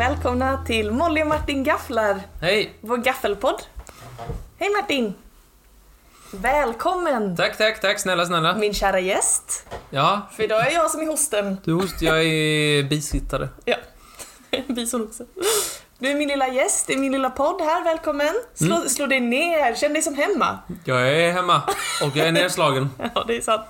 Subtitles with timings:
[0.00, 2.72] välkomna till Molly och Martin gafflar, Hej!
[2.80, 3.62] vår gaffelpodd.
[4.58, 5.14] Hej Martin!
[6.32, 7.36] Välkommen!
[7.36, 7.98] Tack, tack, tack.
[8.00, 8.54] Snälla, snälla.
[8.54, 9.66] Min kära gäst.
[9.90, 11.56] Ja, För idag är jag som är hosten.
[11.64, 13.48] du host, jag är bisittare.
[13.64, 13.76] Ja,
[14.68, 15.24] bison också.
[15.98, 18.34] Du är min lilla gäst, är min lilla podd här, välkommen.
[18.54, 18.88] Slå, Mm.
[18.88, 20.58] slå dig ner, känn dig som hemma.
[20.84, 21.62] Jag är hemma
[22.02, 22.90] och jag är nedslagen.
[23.14, 23.66] Ja, det är sant.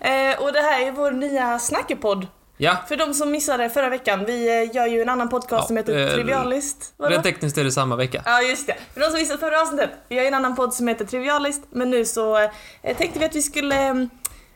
[0.00, 2.26] Eh, och det här är vår nya snackepodd.
[2.60, 5.66] Ja, För de som missade förra veckan, vi eh, gör ju en annan podcast Ja,
[5.66, 6.94] som heter eh, Trivialist.
[6.96, 7.12] Vadå?
[7.12, 8.22] rent tekniskt är det samma vecka.
[8.26, 8.76] Ja, just det.
[8.94, 11.62] För de som missade förra avsnittet, vi har ju en annan podd som heter Trivialist,
[11.70, 12.38] men nu så
[12.82, 13.94] eh, tänkte vi att vi skulle eh,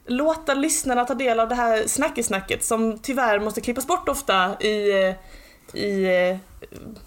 [0.06, 4.91] låta lyssnarna ta del av det här snackesnacket som tyvärr måste klippas bort ofta i,
[5.09, 5.14] eh,
[5.80, 6.37] i, eh,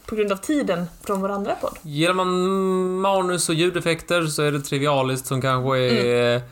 [0.06, 1.78] på grund av tiden från vår andra podd.
[1.82, 6.48] Gillar man manus och ljudeffekter så är det Trivialist som kanske är Mm.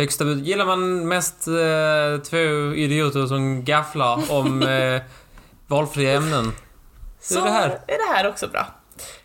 [0.00, 0.46] Högsta bud.
[0.46, 5.02] Gillar man mest eh, två idioter som gafflar om eh,
[5.66, 6.52] valfria ämnen.
[7.20, 7.68] Så är det här.
[7.68, 8.66] är det här också bra.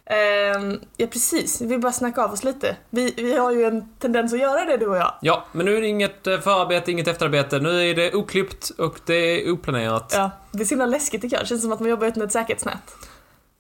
[0.06, 1.62] Ehm, ja, precis.
[1.62, 2.76] Vi vill bara snacka av oss lite.
[2.90, 5.14] Vi, vi har ju en tendens att göra det, du och jag.
[5.22, 7.60] Ja, men nu är det inget eh, förarbete, inget efterarbete.
[7.60, 10.14] Nu är det oklippt och det är oplanerat.
[10.16, 11.44] Ja, det är så himla läskigt tycker jag.
[11.44, 12.96] Det känns som att man jobbar utan ett säkerhetsnät.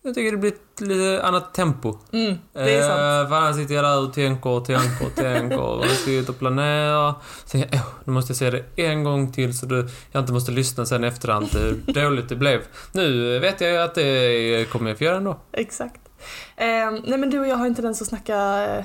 [0.05, 1.97] Jag tycker det blir ett lite annat tempo.
[2.13, 2.99] Mm, det är sant.
[3.25, 6.39] Eh, för annars sitter jag där och tänker och tänker och tänker och ut och
[6.39, 7.15] planera.
[7.45, 10.21] Så tänker jag, "Åh, nu måste jag se det en gång till så du, jag
[10.23, 12.61] inte måste lyssna sen efterhand hur dåligt det blev.
[12.91, 15.39] Nu vet jag ju att det kommer jag få göra ändå.
[15.51, 16.01] Exakt.
[16.57, 16.65] Eh,
[17.05, 18.83] nej men du och jag har en tendens att snacka, eh,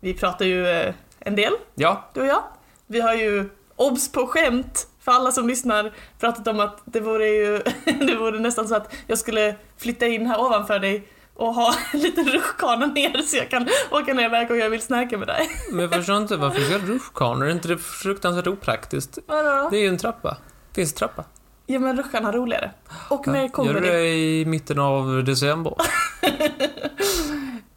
[0.00, 2.42] vi pratar ju eh, en del, Ja, du och jag.
[2.86, 7.26] Vi har ju obs på skämt för alla som lyssnar pratat om att det vore
[7.28, 11.74] ju, det vore nästan så att jag skulle flytta in här ovanför dig och ha
[11.92, 15.28] en liten rutschkana ner så jag kan åka ner varje gång jag vill snacka med
[15.28, 15.48] dig.
[15.70, 17.46] men jag förstår inte varför du ska rutschkanor.
[17.46, 19.18] Är inte det fruktansvärt opraktiskt?
[19.26, 19.68] Vadå?
[19.70, 20.36] Det är ju en trappa.
[20.74, 21.24] Finns det trappa?
[21.66, 22.70] Ja men rutschkan har roligare.
[23.08, 23.80] Och mer Gör du comedy.
[23.80, 25.74] det i mitten av december?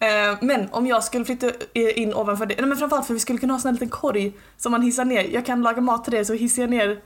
[0.01, 3.39] Eh, men om jag skulle flytta in ovanför dig, nej men framförallt för vi skulle
[3.39, 5.23] kunna ha en sån här liten korg som man hissar ner.
[5.23, 7.01] Jag kan laga mat till dig så hissar jag ner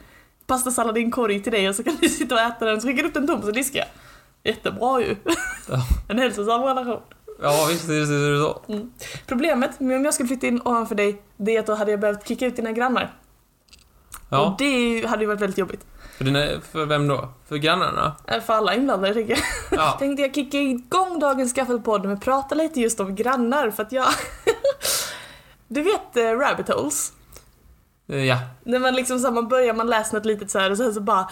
[0.47, 2.87] pastasallad i en korg till dig och så kan du sitta och äta den så
[2.87, 3.87] skickar du upp den tom så diskar jag.
[4.53, 5.15] Jättebra ju.
[5.69, 5.77] Ja.
[6.09, 7.01] En hälsosam relation.
[7.41, 8.13] Ja, visst är det så.
[8.13, 8.61] är det så.
[9.27, 11.99] Problemet med om jag skulle flytta in ovanför dig, det är att då hade jag
[11.99, 13.13] behövt kicka ut dina grannar.
[14.13, 15.85] Och Ja, det är ju- hade ju varit väldigt jobbigt.
[16.17, 17.29] för, dina, för vem då?
[17.49, 18.15] För grannarna?
[18.27, 19.79] Eh, För alla inblandade tänker jag.
[19.79, 19.91] Ja.
[19.99, 23.91] Tänkte jag kicka igång dagens gaffelpodd med att prata lite just om grannar för att
[23.91, 24.05] jag...
[25.67, 27.13] du vet eh, rabbit holes?
[28.07, 28.37] Eh, Ja.
[28.63, 30.93] När man liksom så här, man börjar, man läser något litet så här och sen
[30.93, 31.29] så bara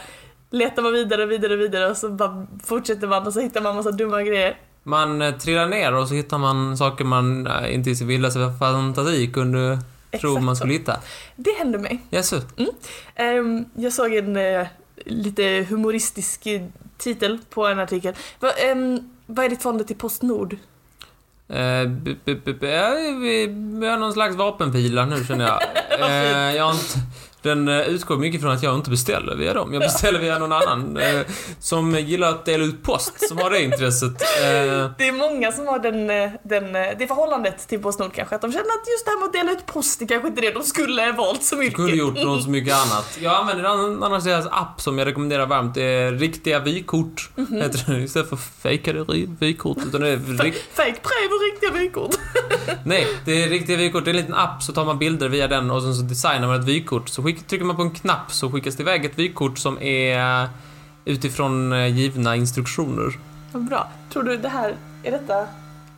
[0.49, 3.91] letar man vidare, vidare, vidare och så bara fortsätter man och så hittar man massa
[3.91, 4.57] dumma grejer.
[4.83, 8.53] Man eh, trillar ner och så hittar man saker man eh, inte i sin vildaste
[8.59, 9.79] fantasi kunde
[10.11, 10.59] tro Exakt man så.
[10.59, 10.99] skulle hitta.
[11.35, 12.01] Det hände mig.
[12.09, 12.41] Jaså?
[13.15, 14.67] Ehm, jag såg en eh,
[15.05, 16.47] lite humoristisk
[16.97, 18.15] titel på en artikel.
[18.39, 20.57] Va, ehm, vad är ditt förhållande till Postnord?
[21.51, 21.89] Eh,
[23.79, 25.61] vi har någon slags vapenvila nu känner jag.
[25.99, 26.99] Eh, jag har inte,
[27.41, 29.73] den eh, utgår mycket från att jag inte beställer via dem.
[29.73, 31.19] Jag beställer via någon annan eh,
[31.59, 34.11] som gillar att dela ut post, som har det intresset.
[34.21, 38.35] Eh, Det är många som har den, eh, den, eh, det förhållandet till Postnord kanske,
[38.35, 40.41] att de känner att just det här med att dela ut post, det kanske inte
[40.41, 41.71] är det de skulle ha valt som yrke.
[41.73, 43.17] skulle gjort något så mycket annat.
[43.21, 45.73] Jag använder annan deras app som jag rekommenderar varmt.
[45.75, 47.29] Det är riktiga vykort.
[47.37, 49.05] Heter det, istället för fejkade
[49.39, 49.77] vykort.
[49.87, 52.15] Utan det är rikt- Fake brev och riktiga vykort.
[52.85, 54.05] Nej, det är riktiga vykort.
[54.05, 56.47] Det är en liten app, så tar man bilder via den och sen så designar
[56.47, 57.09] man ett vykort.
[57.09, 60.47] Så trycker man på en knapp så skickas det iväg ett vykort som är
[61.05, 63.19] utifrån eh, givna instruktioner.
[63.51, 63.89] Vad bra.
[64.13, 65.47] Tror du det här, är detta...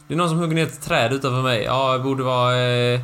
[0.08, 1.64] Det är någon som hugger ner ett träd utanför mig.
[1.64, 2.56] Ja, jag borde vara...
[2.58, 3.00] Eh,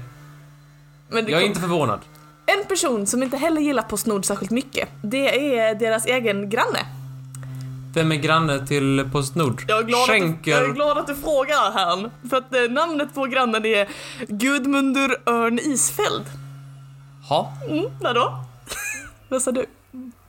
[1.09, 2.00] Men det jag är kom- inte förvånad.
[2.45, 6.79] En person som inte heller gillar Postnord särskilt mycket, det är deras egen granne.
[7.94, 9.63] Vem är granne till Postnord?
[9.68, 12.09] Jag är glad, att du, jag är glad att du frågar här.
[12.30, 13.88] För att eh, namnet på grannen är
[14.27, 16.24] Gudmundur Örn Isfäld.
[17.30, 17.54] Ha?
[17.68, 18.34] Mm, vadå?
[19.30, 19.66] Vad sa du?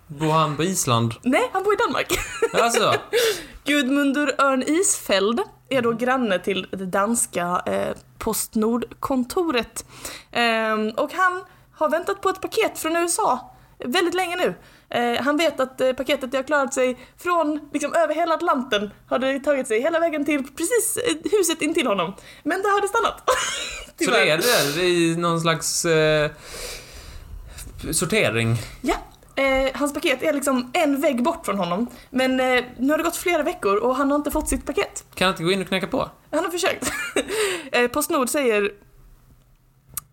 [0.06, 1.14] Bor han på Island?
[1.22, 2.18] Nej, han bor i Danmark.
[2.52, 2.94] Alltså,
[3.64, 9.84] Gudmundur Örn Isfäld är då granne till det danska eh, Postnordkontoret.
[10.32, 13.54] Ehm, och han har väntat på ett paket från USA
[13.84, 14.54] väldigt länge nu.
[14.90, 19.18] Eh, han vet att eh, paketet har klarat sig från, liksom över hela Atlanten, har
[19.18, 22.14] det tagit sig hela vägen till precis eh, huset intill honom.
[22.42, 23.22] Men där har det stannat.
[24.04, 24.80] så det är det.
[24.80, 25.86] Det är någon slags...
[27.92, 28.56] Sortering.
[28.80, 28.94] Ja.
[29.36, 31.86] Eh, hans paket är liksom en vägg bort från honom.
[32.10, 35.04] Men eh, nu har det gått flera veckor och han har inte fått sitt paket.
[35.14, 36.10] Kan han inte gå in och knacka på?
[36.30, 36.92] Han har försökt.
[37.72, 38.70] eh, Postnord säger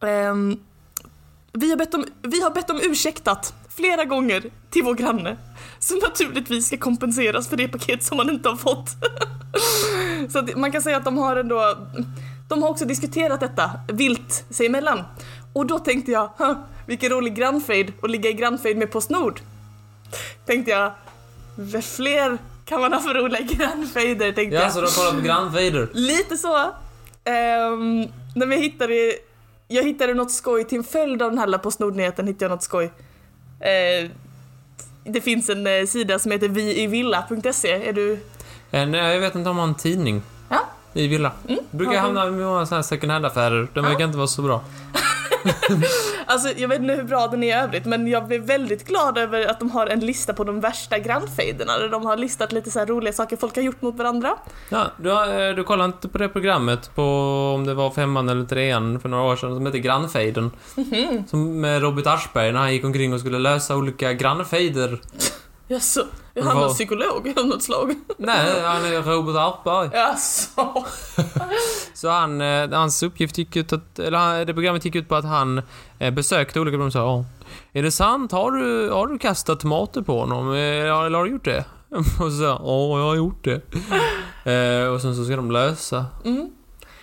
[0.04, 0.60] ehm,
[1.54, 5.38] vi, har bett om, vi har bett om ursäktat flera gånger till vår granne.
[5.80, 8.90] Som naturligtvis ska kompenseras för det paket som man inte har fått.
[10.30, 11.78] Så man kan säga att de har ändå,
[12.50, 15.04] de har också diskuterat detta vilt sig emellan.
[15.58, 16.54] Och då tänkte jag, "Huh,
[16.86, 19.40] vilken rolig grannfejd att ligga i grannfejd med Postnord.
[20.46, 20.92] Tänkte jag,
[21.56, 24.72] vad fler kan man ha för roliga grannfejder tänkte Ja, jag.
[24.74, 25.90] så du har kollat på grannfejder?
[25.94, 26.58] Lite så.
[26.58, 29.14] Um, när vi hittade,
[29.68, 32.86] jag hittade något skoj till en följd av den här Postnord-nyheten hittade jag något skoj.
[33.60, 34.10] Eh,
[35.04, 38.14] det finns en eh, sida som heter viivilla.se, är du...
[38.72, 40.60] Eh, nej, jag vet inte om man har en tidning Ja?
[40.94, 41.32] i villa.
[41.72, 43.68] Brukar har hamna i många sådana här second hand-affärer.
[43.74, 44.62] De verkar inte vara så bra.
[46.26, 49.18] Alltså jag vet inte hur bra den är i övrigt men jag blev väldigt glad
[49.18, 52.72] över att de har en lista på de värsta grannfejderna där de har listat lite
[52.72, 54.36] så roliga saker folk har gjort mot varandra.
[54.70, 57.04] Ja, du, har- eh, du kollade inte på det programmet på
[57.56, 60.52] om det var femman eller trean för några år sedan som hette Grannfejden.
[61.30, 65.00] Som med Robert Aschberg när han gick omkring och skulle lösa olika grannfejder.
[65.70, 67.96] Jaså, är han någon psykolog av något slag?
[68.18, 69.90] Nej, han är Robert Aschberg.
[69.94, 70.86] Jaså?
[71.94, 75.26] Så han, eh, hans uppgift gick ut att, eller det programmet gick ut på att
[75.26, 75.62] han
[76.00, 77.26] eh, besökte olika personer och sa
[77.74, 78.32] Är det sant?
[78.32, 80.54] Har du, har du kastat tomater på honom?
[80.54, 81.66] Eh, Eller har du gjort det?
[81.90, 83.56] Och så sa han, ja, jag har gjort det.
[84.94, 86.50] och sen så ska de lösa Mm.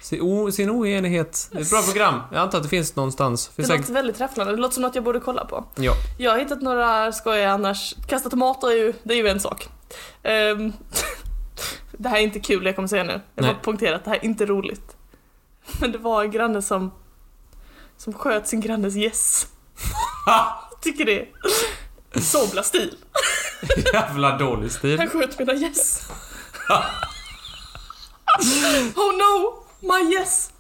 [0.04, 1.48] Sin, o, sin oenighet.
[1.52, 2.20] Det är ett bra program.
[2.32, 3.46] Jag antar att det finns någonstans.
[3.48, 3.96] Det Finns låter säkert...
[3.96, 5.64] väldigt träffande, det låter som något jag borde kolla på.
[5.74, 5.92] Ja.
[6.18, 7.94] Jag har hittat några skojiga annars.
[8.08, 9.68] Kasta tomater är ju, det är ju en sak.
[10.22, 10.72] Ehm,
[11.92, 13.20] det här är inte kul det jag kommer säga nu.
[13.34, 14.96] Jag poängtera att det här är inte roligt.
[15.80, 16.90] Men det var en granne som,
[17.96, 19.46] som sköt sin grannes gäss.
[20.80, 21.28] Tycker det
[22.20, 22.96] sobla stil.
[23.92, 24.98] Jävla dålig stil.
[24.98, 26.08] Han sköt mina gäss.
[28.96, 30.50] oh no, my yes.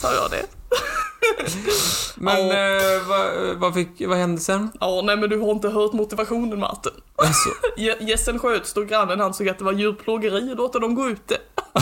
[0.00, 0.46] Sa jag det?
[2.16, 2.54] Men Ja.
[2.54, 4.70] eh, vad, vad, fick, vad hände sen?
[4.80, 6.92] Ja, nej men du har inte hört motivationen Martin.
[7.16, 11.08] Alltså, Gä- Gässen sköts då grannen ansåg att det var djurplågeri och låta dem gå
[11.08, 11.38] ute.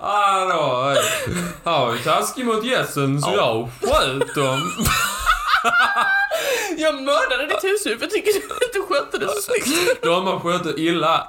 [0.00, 0.96] ah, då, eh,
[1.64, 3.68] ja, taskig mot gässen så Ja.
[3.82, 4.60] jag sköt dem.
[6.78, 10.02] Jag mördade ditt husdjur, tycker du inte skötte det så snyggt?
[10.02, 11.28] Då har man skött illa.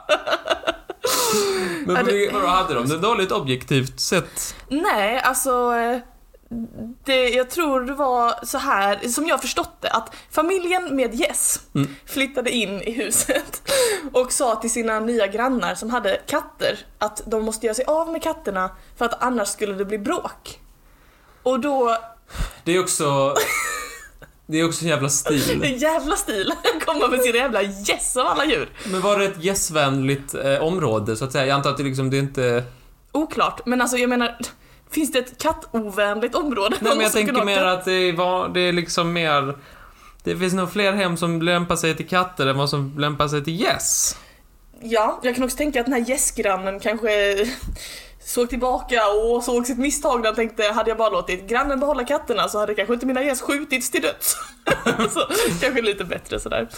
[1.85, 4.56] Men Ja, det- vadå, hade de det dåligt objektivt sett?
[4.69, 5.74] Nej, alltså...
[7.06, 11.59] Det, jag tror det var så här, som jag förstått det, att familjen med Jess
[11.75, 11.95] Mm.
[12.06, 13.62] flyttade in i huset
[14.13, 18.12] och sa till sina nya grannar som hade katter att de måste göra sig av
[18.12, 20.59] med katterna för att annars skulle det bli bråk.
[21.44, 21.97] Och då,
[22.63, 23.36] Det är också...
[24.45, 25.63] Det är också en jävla det stil.
[25.63, 26.53] är jävla stil,
[26.85, 28.69] komma med sina jävla gäss av alla djur.
[28.85, 31.45] Men var det ett gässvänligt eh, område så att säga?
[31.45, 32.63] Jag antar att det liksom, det är inte...
[33.11, 34.37] Oklart, men alltså jag menar,
[34.91, 36.77] finns det ett kattovänligt område?
[36.81, 39.57] Nej men jag tänker mer att det var, det är liksom mer...
[40.23, 43.43] Det finns nog fler hem som lämpar sig till katter än vad som lämpar sig
[43.43, 44.17] till gäss.
[44.81, 47.09] Ja, jag kan också tänka att den här gästgrannen kanske
[48.25, 52.03] såg tillbaka och såg sitt misstag när han tänkte hade jag bara låtit grannen behålla
[52.03, 54.35] katterna så hade kanske inte mina gäss skjutits till döds.
[55.13, 55.19] så,
[55.61, 56.69] kanske lite bättre sådär.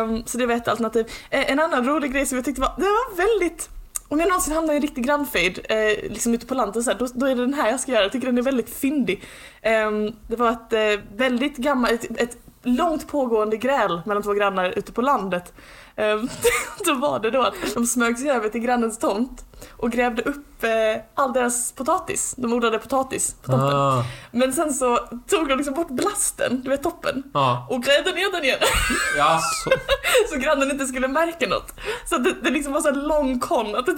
[0.00, 1.06] Um, så det var ett alternativ.
[1.30, 3.68] Eh, en annan rolig grej som jag tyckte var, det var väldigt
[4.08, 6.98] om jag någonsin hamnar i en riktig grannfejd, eh, liksom ute på landet så här,
[6.98, 8.02] då, då är det den här jag ska göra.
[8.02, 9.22] Jag tycker den är väldigt fyndig.
[9.62, 14.78] Ehm, det var ett eh, väldigt gammalt, ett, ett långt pågående gräl mellan två grannar
[14.78, 15.52] ute på landet.
[15.96, 16.28] Ehm,
[16.84, 20.64] då var det då att de smög sig över till grannens tomt och grävde upp
[20.64, 22.34] eh, all deras potatis.
[22.36, 23.76] De odlade potatis på toppen.
[23.76, 27.66] Ah, Men sen så tog de liksom bort blasten, du vet toppen, ja.
[27.70, 28.58] och grävde ner den igen.
[29.16, 29.70] Ja, så.
[30.34, 31.72] så grannen inte skulle märka något.
[32.08, 33.94] Så det, det liksom var så här lång kon att det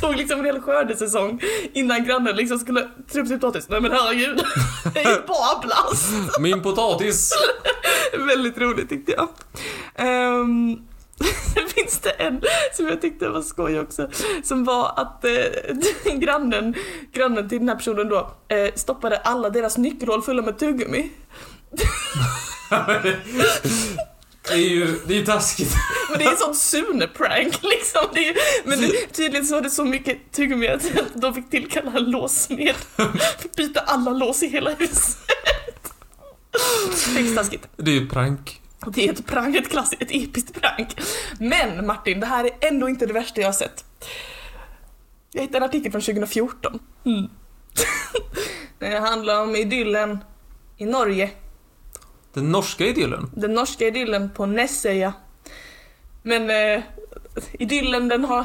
[0.00, 1.40] tog liksom en hel skördesäsong
[1.72, 3.68] innan grannen liksom skulle trä upp sin potatis.
[3.68, 4.44] Nej men herregud,
[4.94, 6.38] det är ju bara blast.
[6.40, 7.32] Min potatis.
[8.12, 9.28] Väldigt roligt tyckte jag.
[10.08, 10.80] Um,
[11.54, 14.08] sen finns det en som jag tyckte var skoj också.
[14.44, 16.74] Som var att eh, grannen,
[17.12, 21.10] grannen till den här personen då eh, stoppade alla deras nyckelhål fulla med tuggummi.
[24.48, 25.74] Det är ju, det är ju taskigt.
[26.10, 28.02] Men det är en sån Sune-prank liksom.
[28.14, 28.36] Det är,
[28.68, 30.82] men det, tydligen så var det så mycket tuggummi att
[31.14, 32.74] de fick tillkalla en låsmed.
[33.38, 35.18] Fick byta alla lås i hela huset.
[37.16, 37.68] Högst taskigt.
[37.76, 38.61] Det är ju prank.
[38.86, 41.00] Det är ett prank, ett klassiskt, ett episkt prank.
[41.38, 43.84] Men Martin, det här är ändå inte det värsta jag har sett.
[45.32, 46.78] Jag hittade en artikel från 2014.
[47.04, 47.28] Mm.
[48.78, 50.24] Det handlar om idyllen
[50.76, 51.30] i Norge.
[52.32, 53.30] Den norska idyllen.
[53.34, 55.12] Den norska idyllen på Nesøya.
[56.22, 56.82] Men eh,
[57.52, 58.44] idyllen den har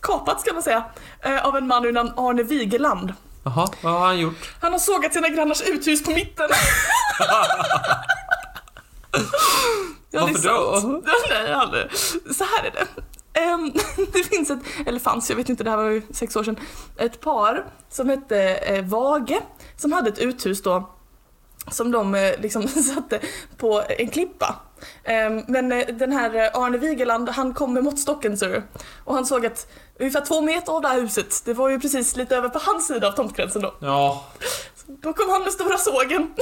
[0.00, 0.84] kapats kan man säga.
[1.20, 3.12] Eh, av en man vid namn Arne Wigeland.
[3.44, 4.54] Jaha, vad har han gjort?
[4.60, 6.48] Han har sågat sina grannars uthus på mitten.
[10.10, 11.02] Ja, det är Varför då?
[11.30, 11.70] Nej, han,
[12.34, 12.86] så här är det.
[13.40, 13.72] Ehm,
[14.12, 16.56] det finns ett, eller fanns, jag vet inte, det här var ju sex år sedan,
[16.98, 19.40] ett par som hette eh, Vage
[19.76, 20.90] som hade ett uthus då
[21.70, 23.20] som de eh, liksom satte
[23.56, 24.56] på en klippa.
[25.04, 28.62] Ehm, men eh, den här eh, Arne Wigeland, han kom med måttstocken ser.
[29.04, 32.16] Och han såg att ungefär två meter av det här huset, det var ju precis
[32.16, 33.74] lite över på hans sida av tomtgränsen då.
[33.78, 34.24] Ja.
[34.86, 36.34] Då kom han med stora sågen.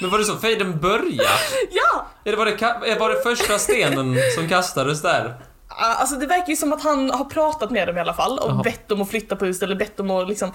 [0.00, 1.22] Men var det så fejden började?
[1.70, 2.06] ja!
[2.24, 5.34] Eller var det, var det första stenen som kastades där?
[5.68, 8.50] Alltså det verkar ju som att han har pratat med dem i alla fall och
[8.50, 8.62] Jaha.
[8.62, 10.52] bett dem att flytta på huset eller bett dem att liksom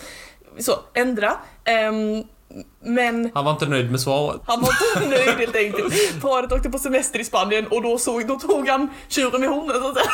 [0.60, 1.34] så, ändra.
[1.66, 2.24] Ehm,
[2.84, 4.42] men Han var inte nöjd med svaret.
[4.46, 6.22] han var inte nöjd helt enkelt.
[6.22, 9.82] Paret åkte på semester i Spanien och då, såg, då tog han tjuren med hornen
[9.82, 10.12] så att säga.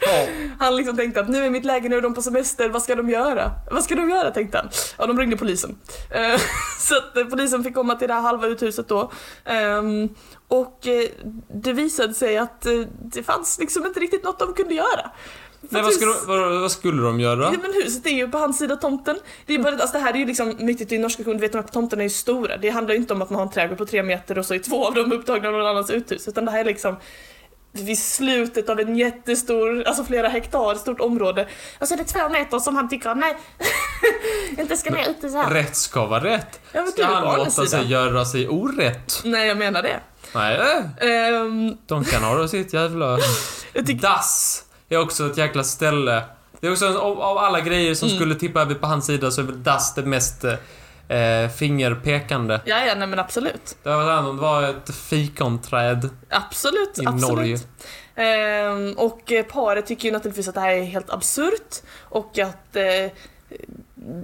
[0.00, 0.26] Ja.
[0.58, 2.94] Han liksom tänkte att nu är mitt läge, nu är de på semester, vad ska
[2.94, 3.50] de göra?
[3.70, 4.68] Vad ska de göra tänkte han.
[4.98, 5.78] Ja, de ringde polisen.
[6.10, 6.40] Eh,
[6.80, 9.10] Så att eh, polisen fick komma till det här halva uthuset då.
[9.44, 10.08] Ehm,
[10.48, 11.08] Och eh,
[11.54, 12.66] det visade sig att
[13.04, 15.10] det fanns liksom inte riktigt något de kunde göra.
[15.60, 17.44] Nej, att vad, skulle, vad, vad skulle de göra?
[17.44, 19.18] Ja, men huset är ju på hans sida tomten.
[19.46, 21.58] Det är bara, alltså det här är ju liksom mycket i norska kunder, vet de
[21.58, 22.56] att tomterna är ju stora.
[22.56, 24.54] Det handlar ju inte om att man har en trädgård på tre meter och så
[24.54, 26.28] är två av dem upptagna av någon annans uthus.
[26.28, 26.96] Utan det här är liksom
[27.72, 31.48] vid slutet av en jättestor, alltså flera hektar stort område.
[31.78, 33.36] Och så är det två meter som han tycker, nej,
[34.58, 35.50] inte ska ner ute så här.
[35.54, 36.60] Rätt ska vara rätt.
[36.72, 39.20] Ja, Ska du är han låta sig göra sig orätt?
[39.24, 40.00] Nej, jag menar det.
[40.34, 43.18] Nej, Ehm, de kan ha sitt jävla...
[43.72, 44.64] jag tycker, Dass
[44.94, 46.22] är också ett jäkla ställe.
[46.60, 48.18] Det är också en, av, av alla grejer som Mm.
[48.20, 50.44] skulle tippa över på hans sida så är väl dass det mest
[51.08, 52.60] eh, fingerpekande.
[52.64, 53.76] ja, ja, nej men absolut.
[53.82, 57.36] Det var, det var ett fikonträd Absolut, i absolut.
[57.36, 57.58] Norge.
[58.14, 62.76] Ehm, och eh, paret tycker ju naturligtvis att det här är helt absurt och att
[62.76, 63.12] eh,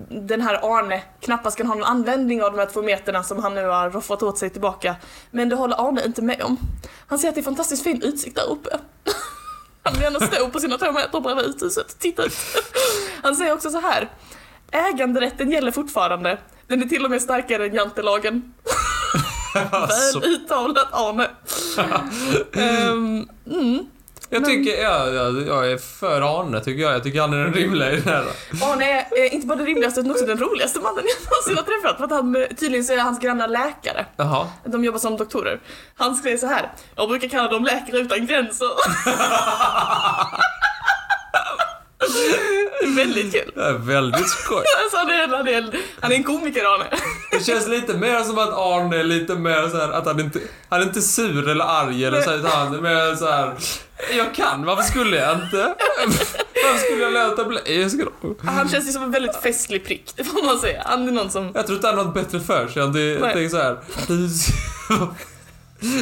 [0.08, 3.54] den här Arne knappast kan ha någon användning av de här två meterna som han
[3.54, 4.96] nu har roffat åt sig tillbaka.
[5.30, 6.56] Men det håller Arne inte med om.
[7.06, 8.78] Han säger att det är fantastiskt fin utsikt där uppe.
[9.86, 12.34] Han gärna stå på sina två meter bredvid uthuset och titta ut.
[13.22, 14.10] Han säger också så här.
[14.70, 16.38] Äganderätten gäller fortfarande.
[16.66, 18.54] Den är till och med starkare än jantelagen.
[19.70, 21.30] Alltså, Väl uttalat Arne.
[22.52, 23.86] Ehm, mm.
[24.30, 26.92] Jag men- tycker, jag, jag, jag är för Arne tycker jag.
[26.94, 28.24] Jag tycker han är den rimliga i det här.
[28.62, 31.62] Arne är eh, inte bara den rimligaste utan också den roligaste mannen jag någonsin har
[31.62, 31.96] träffat.
[31.96, 34.06] För att han, eh, tydligen så är hans grannar läkare.
[34.16, 34.46] Jaha.
[34.64, 35.60] De jobbar som doktorer.
[35.96, 36.72] Han säger så här.
[36.96, 38.66] Jag brukar kalla dem läkare utan gränser.
[42.96, 43.52] Väldigt kul.
[43.54, 44.64] Det är väldigt skoj.
[44.82, 46.84] Alltså, han, är, han, är, han är en komiker Arne.
[47.30, 50.40] Det känns lite mer som att Arne är lite mer så här att han inte,
[50.68, 53.54] han är inte sur eller arg eller så, utan han är mer så här.
[54.16, 55.74] Jag kan, varför skulle jag inte?
[56.64, 57.80] Varför skulle jag låta bli?
[57.80, 58.04] Jag, ska...
[58.42, 60.82] Han känns ju som en väldigt festlig prick, det får man säga.
[60.86, 61.50] Han är någon som...
[61.54, 62.82] jag tror inte han har något bättre för sig.
[62.82, 62.92] Jag
[63.32, 63.78] tänker så här.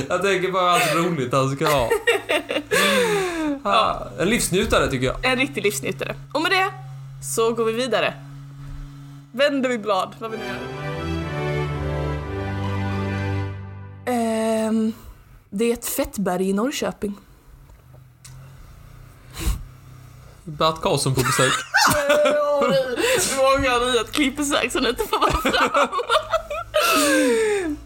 [0.09, 1.91] Jag tänker bara allt roligt han ska ha.
[3.67, 5.25] Ah, En livsnjutare tycker jag.
[5.25, 6.15] En riktig livsnjutare.
[6.33, 6.71] Och med det
[7.23, 8.15] så går vi vidare.
[9.33, 10.59] Vänder vi blad, vad vi nu gör.
[14.07, 14.93] Ehm,
[15.51, 17.15] det är ett fettberg i Norrköping.
[20.45, 21.53] Bert Karlsson på besök.
[23.37, 25.89] Har ni att klippsaxen inte får vara fram?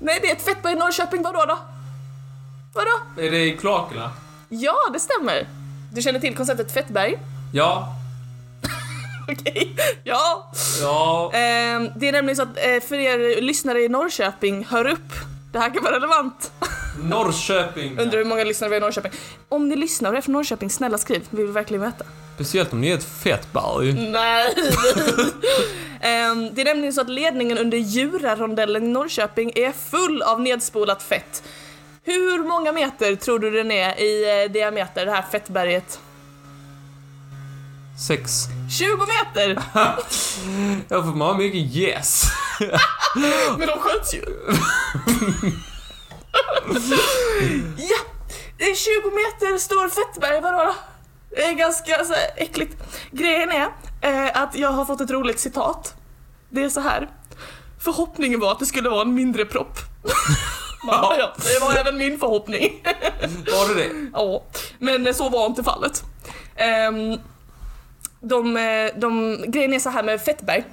[0.00, 1.58] Nej, det är ett fettberg i Norrköping, vadå då?
[2.74, 3.22] Vadå?
[3.26, 4.10] Är det i kloakerna?
[4.48, 5.46] Ja, det stämmer.
[5.92, 7.18] Du känner till konceptet fettberg?
[7.52, 7.94] Ja.
[9.28, 10.50] Okej, ja.
[10.80, 11.30] Ja.
[11.34, 15.12] Ehm, det är nämligen så att eh, för er lyssnare i Norrköping, hör upp.
[15.52, 16.52] Det här kan vara relevant.
[17.02, 17.98] Norrköping.
[17.98, 19.12] Undrar hur många lyssnare vi har i Norrköping.
[19.48, 21.22] Om ni lyssnar och är från Norrköping, snälla skriv.
[21.30, 22.04] Vi vill verkligen veta.
[22.34, 24.10] Speciellt om ni är ett fett berg.
[24.10, 24.54] Nej.
[26.00, 31.02] Ehm, det är nämligen så att ledningen under Djurarondellen i Norrköping är full av nedspolat
[31.02, 31.42] fett.
[32.08, 36.00] Hur många meter tror du den är i eh, diameter, det här fettberget?
[38.08, 38.44] Sex.
[38.78, 39.48] 20 meter!
[40.88, 42.24] Jag får många mycket yes.
[43.58, 44.18] Men de sköts ju.
[47.76, 47.98] ja,
[48.58, 50.74] det är 20 meter stor fettberg, vadå då?
[51.30, 52.76] Det är ganska så här, äckligt.
[53.10, 53.68] Grejen är
[54.00, 55.94] eh, att jag har fått ett roligt citat.
[56.48, 57.08] Det är så här.
[57.80, 59.78] Förhoppningen var att det skulle vara en mindre propp.
[60.86, 62.82] Ja, ja, det var även min förhoppning.
[63.52, 64.10] Var det det?
[64.12, 64.42] ja,
[64.78, 66.04] men så var inte fallet.
[66.56, 67.18] Ehm,
[68.20, 68.54] de,
[68.96, 70.64] de, grejen är så här med fettberg.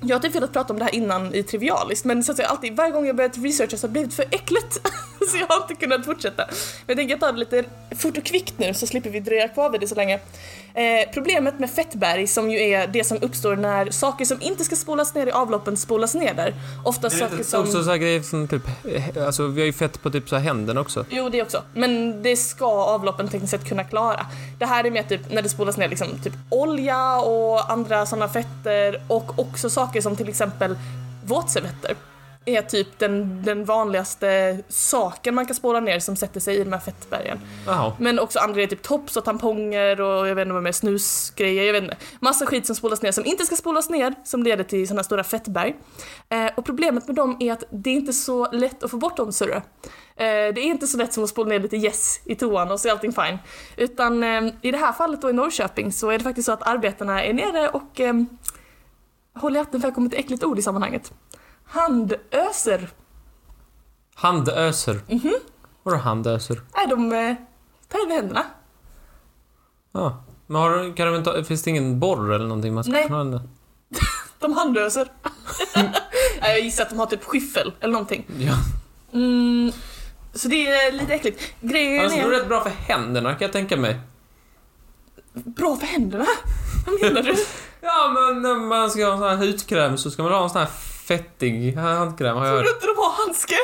[0.00, 2.48] Jag har typ velat prata om det här innan i Trivialist men så att jag
[2.48, 4.78] alltid, varje gång jag börjat researcha så har det blivit för äckligt.
[5.30, 6.46] så jag har inte kunnat fortsätta.
[6.46, 7.64] Men jag tänker ta det lite
[7.96, 10.20] fort och kvickt nu så slipper vi dröja kvar vid det så länge.
[10.74, 14.76] Eh, problemet med fettberg som ju är det som uppstår när saker som inte ska
[14.76, 16.54] spolas ner i avloppen spolas ner där.
[16.84, 17.60] Ofta saker som...
[17.60, 18.62] också så här grejer som typ,
[19.26, 21.04] alltså vi har ju fett på typ så här händerna också.
[21.10, 21.62] Jo, det också.
[21.74, 24.26] Men det ska avloppen tekniskt sett kunna klara.
[24.58, 28.28] Det här är mer typ när det spolas ner liksom typ olja och andra sådana
[28.28, 30.78] fetter och också saker som till exempel
[31.24, 31.96] våtservetter
[32.46, 36.72] är typ den, den vanligaste saken man kan spola ner som sätter sig i de
[36.72, 37.40] här fettbergen.
[37.66, 37.92] Jaha.
[37.98, 41.64] Men också andra är typ tops och tamponger och jag vet inte vad mer, snusgrejer,
[41.64, 41.96] jag vet inte.
[42.20, 45.24] Massa skit som spolas ner som inte ska spolas ner som leder till sådana stora
[45.24, 45.76] fettberg.
[46.28, 49.16] Eh, och problemet med dem är att det är inte så lätt att få bort
[49.16, 49.56] dem syrra.
[49.56, 49.62] Eh,
[50.54, 52.88] det är inte så lätt som att spola ner lite yes i toan och så
[52.88, 53.38] är allting fine.
[53.76, 56.68] Utan eh, i det här fallet då i Norrköping så är det faktiskt så att
[56.68, 58.14] arbetarna är nere och eh,
[59.34, 61.12] håll i hatten för jag kommer till äckligt ord i sammanhanget.
[61.66, 62.88] Handöser.
[64.14, 65.00] Handöser.
[65.08, 65.34] Mhm.
[65.82, 66.60] Vadå handöser?
[66.76, 67.34] Nej, de eh,
[67.88, 68.44] tar över händerna.
[69.92, 70.24] Ja.
[70.46, 73.06] Men har, kan de inte, finns det ingen borr eller någonting man ska Nej.
[73.06, 73.48] kunna använda?
[74.38, 75.08] De handöser.
[75.74, 75.92] Nej,
[76.40, 78.26] jag gissar att de har typ skyffel eller någonting.
[78.38, 78.54] Ja.
[79.12, 79.72] Mm,
[80.34, 81.42] så det är lite äckligt.
[81.60, 82.40] Grejen Annars är det är...
[82.40, 84.00] rätt bra för händerna kan jag tänka mig.
[85.32, 86.26] Bra för händerna?
[86.86, 87.34] Vad menar du?
[87.80, 90.50] Ja men när man ska ha en sån här hudkräm så ska man ha en
[90.50, 90.70] sån här
[91.08, 93.54] fettig handkräm har jag Tror du inte de har handske?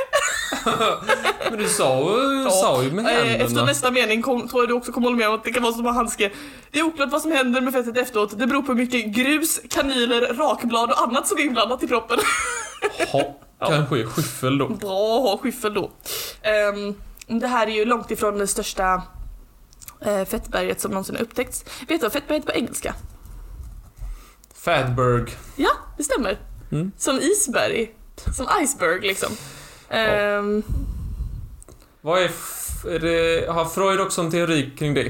[1.51, 3.65] Men du sa, du sa ju med Eh, Efter händerna.
[3.67, 5.73] nästa mening kom, tror jag du också kommer hålla med om att det kan vara
[5.73, 6.31] som att ha handske.
[6.71, 8.39] Det är oklart vad som händer med fettet efteråt.
[8.39, 12.19] Det beror på hur mycket grus, kanyler, rakblad och annat som är inblandat i kroppen.
[13.13, 14.69] Ha, kanske skyffel då.
[14.69, 15.91] Bra att ha skyffel då.
[16.43, 16.95] Ehm,
[17.41, 19.03] det här är ju långt ifrån det största
[20.01, 21.65] eh, fettberget som någonsin har upptäckts.
[21.81, 22.95] Vet du vad fettberget på engelska?
[24.55, 25.25] Fatberg.
[25.57, 26.39] Ja, det stämmer.
[26.73, 26.93] Mm.
[26.99, 27.91] Som isberg.
[28.37, 29.29] Som iceberg liksom.
[29.89, 30.63] Ehm,
[32.01, 32.31] Vad är,
[32.89, 35.07] är det, har Freud också en teori kring det?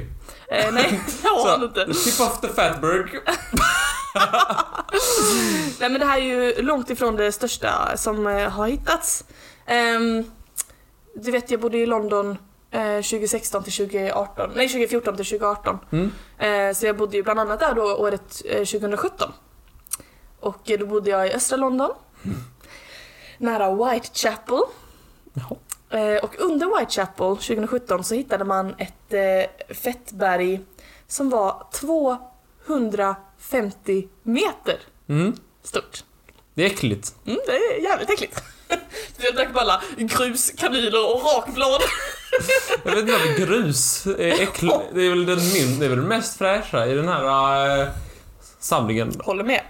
[0.48, 1.84] eh, nej, det har han inte.
[1.84, 3.04] tip off the fatberg.
[5.80, 9.24] Nej men det här är ju långt ifrån det största som eh, har hittats.
[9.66, 10.24] Ehm,
[11.14, 12.36] du vet, jag bodde i London
[12.70, 15.78] eh, 2016 till 2018, nej 2014 till 2018.
[15.92, 16.10] Mm.
[16.38, 19.32] Eh, så jag bodde ju bland annat där då året eh, 2017.
[20.42, 21.90] Och eh, då bodde jag i östra London.
[23.38, 24.60] Nära Whitechapel.
[25.34, 25.56] Jaha.
[26.00, 30.60] Eh, och under Whitechapel 2017 så hittade man ett eh, fettberg
[31.06, 34.78] som var 250 meter
[35.08, 35.36] Mm.
[35.62, 36.04] stort.
[36.54, 37.14] Det är äckligt.
[37.26, 38.42] Mm, det är jävligt äckligt.
[39.18, 41.80] Jag drack bara grus, kanyler och rakblad.
[42.84, 44.76] Jag vet inte varför grus är äckligt.
[44.94, 47.88] Det är väl den min, det är väl det mest fräscha i den här äh,
[48.58, 49.20] samlingen.
[49.24, 49.60] Håller med.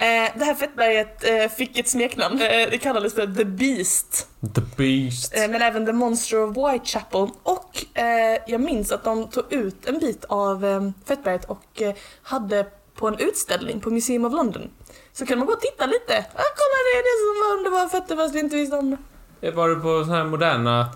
[0.00, 2.42] Eh, det här fettberget eh, fick ett smeknamn.
[2.42, 4.28] Eh, det kallades för The Beast.
[4.54, 5.36] The Beast.
[5.36, 7.28] Eh, men även The Monster of Whitechapel.
[7.42, 11.94] Och eh, jag minns att de tog ut en bit av eh, fettberget och eh,
[12.22, 14.70] hade på en utställning på Museum of London.
[15.12, 16.18] Så kan man gå och titta lite.
[16.18, 18.96] Ah, kolla det är det som var underbara fötter fast vi inte visste om
[19.40, 19.50] det.
[19.50, 20.88] Var det på så här moderna...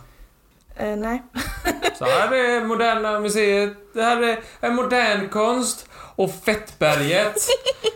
[0.77, 1.23] Eh, nej.
[1.99, 3.95] Så här är moderna museet.
[3.95, 5.88] Det här är en modern konst.
[6.16, 7.35] Och Fettberget.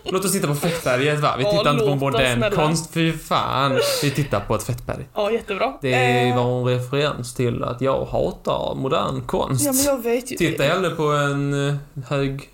[0.04, 1.34] Låt oss titta på Fettberget va?
[1.38, 2.90] Vi Ja, tittar inte på modern konst.
[2.94, 3.78] Fy fan.
[4.02, 5.08] Vi tittar på ett fettberg.
[5.14, 5.72] Ja, jättebra.
[5.80, 5.92] Det
[6.28, 9.64] Eh, var en referens till att jag hatar modern konst.
[9.64, 10.68] Ja, men jag vet ju Titta det.
[10.68, 11.74] hellre på en eh,
[12.08, 12.50] hög...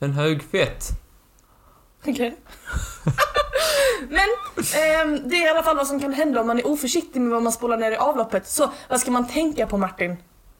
[0.00, 0.88] En hög fett.
[2.06, 2.36] Okej.
[4.08, 4.28] Men
[4.82, 7.30] ehm, det är i alla fall vad som kan hända om man är oförsiktig med
[7.30, 8.48] vad man spolar ner i avloppet.
[8.48, 10.16] Så vad ska man tänka på Martin?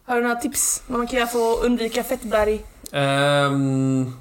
[0.07, 2.65] Har du några tips vad man kan göra för att undvika fettberg?
[2.93, 4.13] Ehm...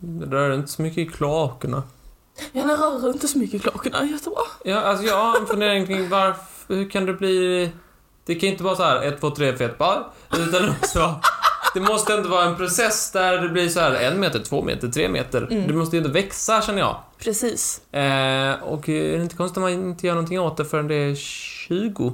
[0.00, 1.82] det rör inte så mycket i kloakerna.
[2.52, 4.04] Ja, den rör inte så mycket i klockorna.
[4.04, 4.42] Jättebra.
[4.64, 6.74] Ja, alltså jag har en fundering kring varför...
[6.74, 7.70] Hur kan det bli...
[8.24, 10.04] Det kan inte vara så här 1, 2, 3, fett bara.
[10.38, 11.20] Utan också...
[11.74, 14.88] Det måste inte vara en process där det blir så här en meter, två meter,
[14.88, 15.48] tre meter.
[15.50, 15.66] Mm.
[15.66, 16.96] Det måste ju inte växa känner jag.
[17.18, 17.92] Precis.
[17.92, 20.94] Eh, och är det inte konstigt att man inte gör någonting åt det förrän det
[20.94, 22.12] är 20?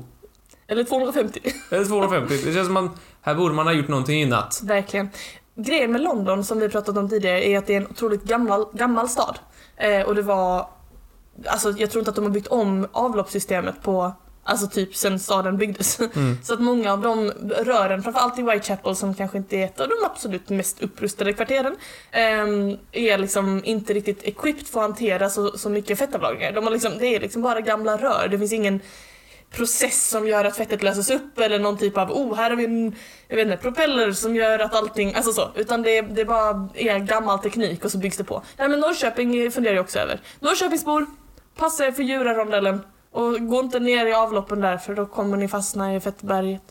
[0.66, 1.40] Eller 250.
[1.70, 2.40] Eller 250?
[2.44, 2.90] Det känns som man...
[3.20, 4.44] Här borde man ha gjort någonting innan.
[4.62, 5.08] Verkligen.
[5.56, 8.66] Grejen med London som vi pratat om tidigare är att det är en otroligt gammal,
[8.72, 9.38] gammal stad.
[9.76, 10.68] Eh, och det var...
[11.46, 14.12] Alltså jag tror inte att de har byggt om avloppssystemet på
[14.48, 16.00] Alltså typ sen staden byggdes.
[16.16, 16.38] Mm.
[16.42, 17.30] Så att många av de
[17.64, 21.76] rören, framförallt i Whitechapel som kanske inte är ett av de absolut mest upprustade kvarteren,
[22.10, 26.52] ehm, är liksom inte riktigt equipped för att hantera så, så mycket fettavlagringar.
[26.52, 28.80] De har liksom, det är liksom bara gamla rör, det finns ingen
[29.56, 32.64] process som gör att fettet löses upp eller någon typ av oh här har vi
[32.64, 32.94] en
[33.28, 35.50] jag vet inte, propeller som gör att allting, alltså så.
[35.54, 38.42] Utan det, det bara är gammal teknik och så byggs det på.
[38.58, 40.20] Nej men Norrköping funderar jag också över.
[40.40, 41.06] Norrköpingsbor,
[41.56, 42.80] passa er för djurarondellen.
[43.10, 46.62] Och gå inte ner i avloppen där för då kommer ni fastna i fettberget.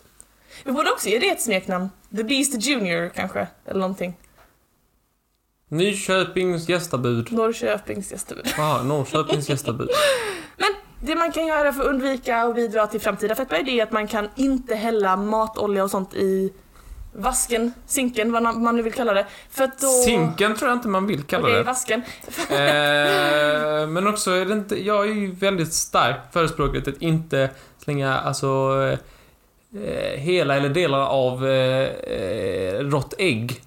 [0.63, 1.89] Vi borde också ge det ett smeknamn.
[2.17, 4.17] The Beast Junior kanske, eller någonting.
[5.69, 7.32] Nyköpings gästabud.
[7.32, 8.48] Norrköpings gästabud.
[8.58, 9.89] Jaha, Norrköpings gästabud.
[11.06, 13.91] Det man kan göra för att undvika och bidra till framtida fettberg det är att
[13.91, 16.54] man kan inte hälla matolja och sånt i
[17.13, 19.26] vasken, sinken, vad man nu vill kalla det.
[19.50, 19.88] För att då...
[19.88, 21.63] Sinken tror jag inte man vill kalla Okej, det.
[21.63, 22.02] vasken.
[22.50, 27.50] Eh, men också är det inte, jag är ju väldigt starkt förespråkat att inte
[27.84, 28.48] slänga alltså
[29.74, 33.62] eh, hela eller delar av eh, eh, rått ägg.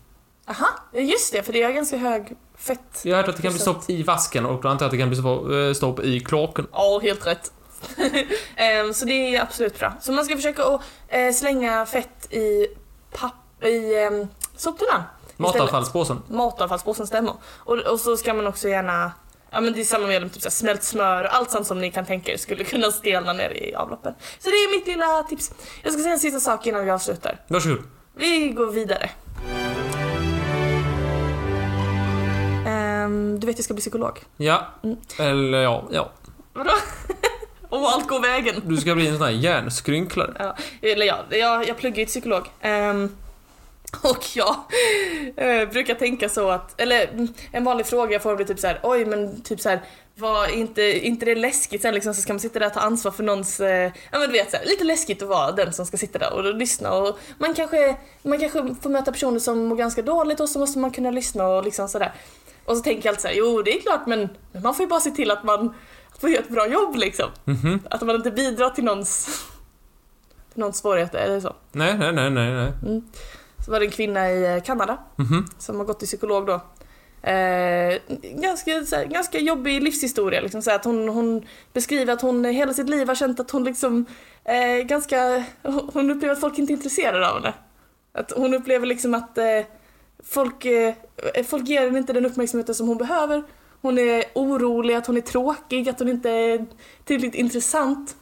[0.46, 3.00] Aha, just det, för det är ganska hög fett.
[3.02, 4.92] Jag har hört att det kan bli stopp i vasken och då antar jag att
[4.92, 6.66] det kan bli stopp, eh, stopp i kloaken.
[6.72, 7.52] Ja, helt rätt.
[8.56, 9.92] Ehm, så det är absolut bra.
[10.00, 12.66] Så man ska försöka att eh, slänga fett i
[13.12, 13.64] papp...
[13.64, 15.02] i um, soptunnan.
[15.36, 16.22] Matavfallspåsen.
[16.28, 17.34] Matavfallspåsen stämmer.
[17.44, 19.12] Och, och så ska man också gärna
[19.50, 21.80] Ja men det är samma med typ så här, smält smör och allt sånt som
[21.80, 24.14] ni kan tänka er skulle kunna stelna ner i avloppen.
[24.38, 25.52] Så det är mitt lilla tips.
[25.82, 27.40] Jag ska säga en sista sak innan vi avslutar.
[27.48, 27.82] Varsågod.
[28.14, 29.10] Vi går vidare.
[33.40, 34.18] Du vet jag ska bli psykolog.
[34.36, 34.66] Ja.
[34.82, 34.96] Mm.
[35.18, 36.10] Eller ja, ja.
[36.52, 36.70] Vadå?
[37.68, 38.62] Om allt går vägen.
[38.64, 40.34] Du ska bli en sån här hjärnskrynklare.
[40.38, 42.46] Ja, eller ja, jag, jag pluggar ju till psykolog.
[42.60, 43.16] Ehm,
[44.02, 44.56] och jag
[45.36, 48.66] eh, brukar tänka så att, eller mm, en vanlig fråga jag får blir typ så
[48.66, 49.80] här, oj men typ så här,
[50.14, 53.12] var inte, inte det läskigt sen liksom så ska man sitta där och ta ansvar
[53.12, 55.86] för någons, eh, ja men du vet så här, lite läskigt att vara den som
[55.86, 59.76] ska sitta där och lyssna och man kanske, man kanske får möta personer som mår
[59.76, 62.12] ganska dåligt och så måste man kunna lyssna och liksom sådär.
[62.68, 64.28] Och så tänker jag alltid såhär, jo det är klart men,
[64.62, 65.74] man får ju bara se till att man,
[66.14, 67.30] att man gör ett bra jobb liksom.
[67.44, 67.80] Mhm.
[67.90, 69.26] Att man inte bidrar till någons,
[70.52, 71.56] till någons svårigheter eller så.
[71.72, 72.52] Nej, nej, nej, nej,
[72.82, 73.02] nej.
[73.64, 75.46] Så var det en kvinna i eh, Kanada Mhm.
[75.58, 76.60] som har gått till psykolog då.
[77.28, 80.40] Eh, ganska, så här, ganska jobbig livshistoria.
[80.40, 83.50] Liksom, så här, att hon, hon beskriver att hon hela sitt liv har känt att
[83.50, 84.04] hon liksom
[84.44, 85.44] eh, ganska...
[85.92, 87.54] Hon upplever att folk inte är intresserade av henne.
[88.12, 89.44] Att hon upplever liksom att eh,
[90.24, 90.94] folk, eh,
[91.46, 93.42] folk ger henne inte den uppmärksamheten som hon behöver.
[93.80, 96.66] Hon är orolig, att hon är tråkig, att hon inte är
[97.04, 98.16] tillräckligt intressant.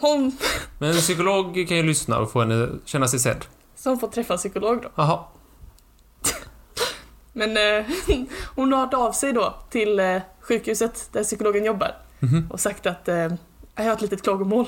[0.00, 0.36] Hon,
[0.78, 3.44] Men en psykolog kan ju lyssna och få henne känna sig sedd.
[3.76, 4.88] så hon får träffa en psykolog då.
[4.94, 5.24] Jaha.
[7.32, 7.86] Men eh,
[8.54, 11.90] hon har hört av sig då till eh, sjukhuset där psykologen jobbar
[12.20, 12.48] Mhm.
[12.50, 13.14] och sagt att eh,
[13.76, 14.66] jag har ett litet klagomål.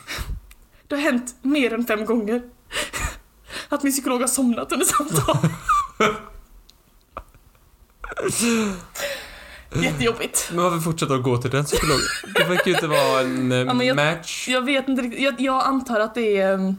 [0.88, 2.42] Det har hänt mer än fem gånger
[3.80, 5.36] att min psykolog har somnat under samtal.
[9.82, 10.48] Jättejobbigt.
[10.54, 12.00] Men varför fortsätta att gå till den psykologen?
[12.34, 14.48] Det verkar ju inte vara en eh, Ja, jag- match.
[14.48, 16.72] Jag vet inte riktigt, jag, jag antar att det är eh,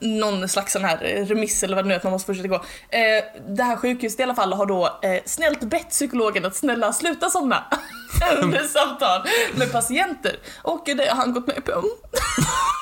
[0.00, 2.48] någon slags sån här eh, remiss eller vad det nu är att man måste fortsätta
[2.48, 2.54] gå.
[2.54, 6.92] Eh, det här sjukhuset i alla fall har då eh, snällt bett psykologen att snälla
[6.92, 7.64] sluta somna
[8.42, 9.20] under samtal
[9.54, 10.36] med patienter.
[10.62, 11.84] Och det har han gått med på.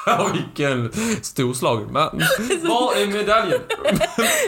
[0.32, 2.22] Vilken storslagen man.
[2.62, 3.60] Var är medaljen?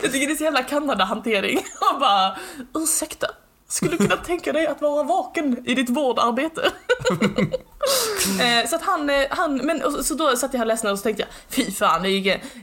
[0.02, 1.58] Jag tycker det är så jävla Kanada-hantering.
[1.92, 2.36] Och bara,
[2.74, 3.26] ursäkta,
[3.68, 6.70] skulle du kunna tänka dig att vara vaken i ditt vårdarbete?
[8.40, 10.98] Eh, så att han, eh, han men och så- då satt jag här ledsen och
[10.98, 12.08] så tänkte jag, fy fan det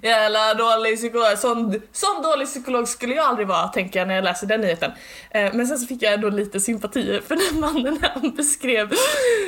[0.01, 1.37] jävla dålig psykolog.
[1.37, 4.91] Sån, sån dålig psykolog skulle jag aldrig vara, tänker jag när jag läser den nyheten.
[5.31, 8.93] Eh, men sen så fick jag ändå lite sympati för den mannen när han beskrev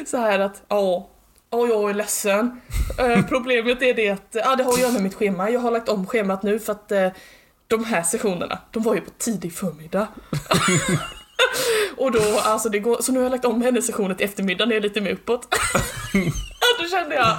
[0.08, 1.10] så här att, ja,
[1.50, 2.62] Åh, jag är ledsen.
[3.00, 5.50] Eh, problemet är det att, ja det har att göra med mitt schema.
[5.50, 7.08] Jag har lagt om schemat nu för att eh,
[7.68, 10.08] de här sessionerna, de var ju på tidig förmiddag.
[11.98, 14.66] och då, alltså det går, så nu har jag lagt om hennes sessioner till eftermiddag
[14.66, 15.48] när jag är lite mer uppåt.
[16.80, 17.38] då kände jag,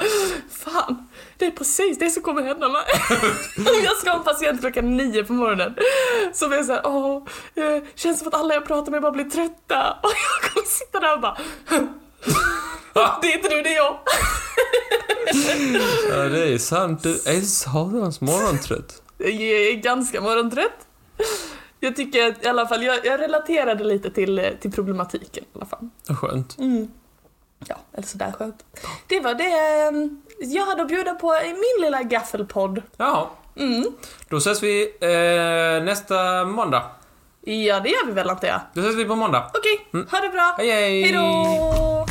[0.50, 2.82] fan, det är precis det som kommer hända mig.
[3.84, 5.74] jag ska ha en patient klockan nio på morgonen.
[6.32, 7.22] Som är såhär, åh,
[7.54, 9.98] eh, känns som att alla jag pratar med bara blir trötta.
[10.02, 11.38] Och jag kommer sitta där och bara,
[13.22, 13.98] det är inte du, det är jag.
[16.10, 17.02] Ja, det är sant.
[17.02, 19.02] Du är satans morgontrött.
[19.18, 20.86] Jag är ganska morgontrött.
[21.80, 25.46] Jag tycker att, i alla fall, jag, jag relaterade lite till, eh, till problematiken i
[25.56, 25.88] alla fall.
[26.16, 26.58] Skönt.
[26.58, 26.88] Mm.
[27.66, 28.64] Ja, eller sådär skönt.
[29.06, 30.08] Det var det eh,
[30.54, 32.82] jag hade att bjuda på i min lilla gaffelpodd.
[32.96, 33.84] Ja, Mm.
[34.28, 36.82] då ses vi eh, nästa måndag.
[37.40, 38.60] Ja, det gör vi väl antar jag.
[38.74, 39.50] Då ses vi på måndag.
[39.54, 40.06] Okej, Mm.
[40.10, 40.54] ha det bra.
[40.58, 41.02] Hej hej!
[41.02, 42.06] Hej då!